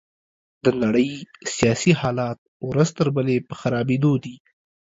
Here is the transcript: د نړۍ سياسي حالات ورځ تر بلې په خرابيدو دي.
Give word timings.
د 0.63 0.65
نړۍ 0.81 1.09
سياسي 1.55 1.91
حالات 2.01 2.37
ورځ 2.69 2.89
تر 2.97 3.07
بلې 3.15 3.37
په 3.47 3.53
خرابيدو 3.59 4.13
دي. 4.23 4.35